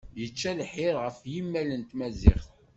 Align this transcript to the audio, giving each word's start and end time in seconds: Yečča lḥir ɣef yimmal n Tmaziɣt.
Yečča 0.19 0.51
lḥir 0.59 0.93
ɣef 1.03 1.17
yimmal 1.31 1.69
n 1.75 1.81
Tmaziɣt. 1.89 2.49